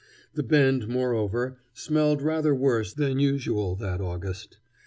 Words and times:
The 0.33 0.41
Bend, 0.41 0.87
moreover, 0.87 1.59
smelled 1.73 2.23
rather 2.23 2.55
worse 2.55 2.91
than 2.91 3.19
usual 3.19 3.75
that 3.75 4.01
August. 4.01 4.57